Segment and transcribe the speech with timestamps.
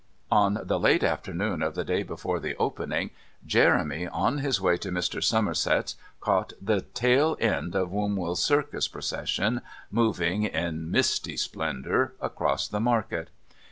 [0.31, 3.11] On the late afternoon of the day before the opening,
[3.45, 5.23] Jeremy, on his way to Mr.
[5.23, 9.61] Somerset's, caught the tailend of Wombwell's Circus Procession
[9.91, 13.29] moving, in misty splendour, across the market.